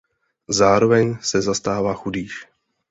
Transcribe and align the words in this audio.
Zároveň 0.49 1.17
se 1.21 1.41
zastává 1.41 1.93
chudých. 1.93 2.31